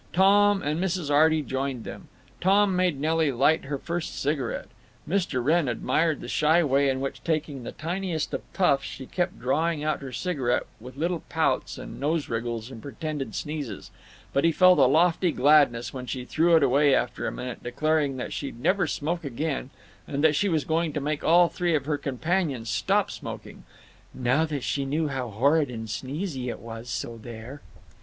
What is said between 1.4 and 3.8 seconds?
joined them. Tom made Nelly light her